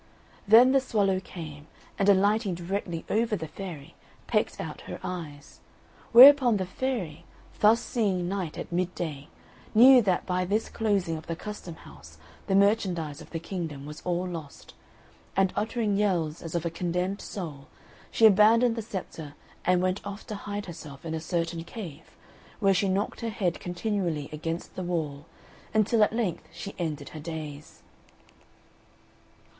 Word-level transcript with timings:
Then 0.47 0.71
the 0.71 0.79
swallow 0.79 1.19
came, 1.19 1.67
and 1.99 2.09
alighting 2.09 2.55
directly 2.55 3.05
over 3.07 3.35
the 3.35 3.47
fairy, 3.47 3.93
pecked 4.25 4.59
out 4.59 4.81
her 4.89 4.99
eyes. 5.03 5.59
Whereupon 6.11 6.57
the 6.57 6.65
fairy, 6.65 7.23
thus 7.59 7.81
seeing 7.81 8.27
night 8.27 8.57
at 8.57 8.71
midday, 8.71 9.27
knew 9.75 10.01
that 10.01 10.25
by 10.25 10.43
this 10.43 10.69
closing 10.69 11.17
of 11.17 11.27
the 11.27 11.35
custom 11.35 11.75
house 11.75 12.17
the 12.47 12.55
merchandise 12.55 13.21
of 13.21 13.29
the 13.29 13.37
kingdom 13.37 13.85
was 13.85 14.01
all 14.01 14.27
lost; 14.27 14.73
and 15.37 15.53
uttering 15.55 15.95
yells, 15.97 16.41
as 16.41 16.55
of 16.55 16.65
a 16.65 16.71
condemned 16.71 17.21
soul, 17.21 17.67
she 18.09 18.25
abandoned 18.25 18.75
the 18.75 18.81
sceptre 18.81 19.35
and 19.65 19.83
went 19.83 20.03
off 20.03 20.25
to 20.25 20.33
hide 20.33 20.65
herself 20.65 21.05
in 21.05 21.13
a 21.13 21.19
certain 21.21 21.63
cave, 21.63 22.17
where 22.59 22.73
she 22.73 22.89
knocked 22.89 23.21
her 23.21 23.29
head 23.29 23.59
continually 23.59 24.29
against 24.33 24.73
the 24.75 24.81
wall, 24.81 25.27
until 25.75 26.01
at 26.03 26.11
length 26.11 26.47
she 26.51 26.73
ended 26.79 27.09
her 27.09 27.19
days. 27.19 27.83